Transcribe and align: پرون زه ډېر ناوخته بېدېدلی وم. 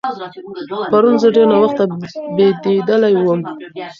پرون 0.91 1.15
زه 1.21 1.27
ډېر 1.35 1.45
ناوخته 1.53 1.83
بېدېدلی 2.35 3.13
وم. 3.19 3.41